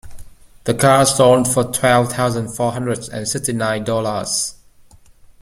The 0.63 0.73
car 0.73 1.05
sold 1.05 1.47
for 1.47 1.65
twelve 1.71 2.13
thousand 2.13 2.47
four 2.47 2.71
hundred 2.71 3.07
and 3.09 3.27
sixty 3.27 3.53
nine 3.53 3.83
dollars. 3.83 4.55